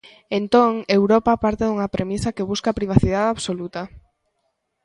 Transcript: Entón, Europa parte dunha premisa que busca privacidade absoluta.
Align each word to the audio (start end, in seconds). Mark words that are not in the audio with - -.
Entón, 0.39 0.71
Europa 0.99 1.41
parte 1.43 1.63
dunha 1.65 1.91
premisa 1.95 2.33
que 2.35 2.47
busca 2.51 2.75
privacidade 2.79 3.29
absoluta. 3.31 3.81